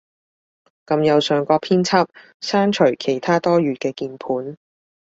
[0.87, 2.07] 撳右上角編輯，
[2.41, 4.57] 刪除其它多餘嘅鍵盤